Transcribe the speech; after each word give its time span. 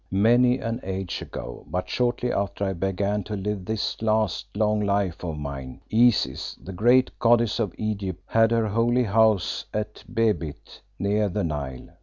Many 0.09 0.57
an 0.57 0.79
age 0.81 1.21
ago, 1.21 1.63
but 1.69 1.87
shortly 1.87 2.33
after 2.33 2.65
I 2.65 2.73
began 2.73 3.23
to 3.25 3.35
live 3.35 3.65
this 3.65 4.01
last, 4.01 4.47
long 4.57 4.81
life 4.81 5.23
of 5.23 5.37
mine, 5.37 5.81
Isis, 5.93 6.55
the 6.55 6.73
great 6.73 7.11
goddess 7.19 7.59
of 7.59 7.75
Egypt, 7.77 8.23
had 8.25 8.49
her 8.49 8.65
Holy 8.69 9.03
House 9.03 9.65
at 9.75 10.03
Behbit, 10.11 10.81
near 10.97 11.29
the 11.29 11.43
Nile. 11.43 11.89